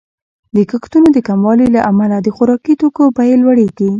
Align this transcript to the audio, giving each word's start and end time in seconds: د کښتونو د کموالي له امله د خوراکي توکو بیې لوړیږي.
د 0.55 0.57
کښتونو 0.69 1.07
د 1.15 1.17
کموالي 1.27 1.67
له 1.75 1.81
امله 1.91 2.17
د 2.21 2.27
خوراکي 2.35 2.73
توکو 2.81 3.03
بیې 3.17 3.35
لوړیږي. 3.43 3.89